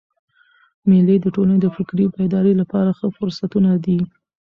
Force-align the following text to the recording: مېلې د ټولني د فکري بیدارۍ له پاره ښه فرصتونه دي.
مېلې 0.89 1.15
د 1.21 1.25
ټولني 1.35 1.57
د 1.61 1.67
فکري 1.75 2.05
بیدارۍ 2.17 2.53
له 2.57 2.65
پاره 2.71 2.91
ښه 2.97 3.07
فرصتونه 3.17 3.71
دي. 3.85 3.99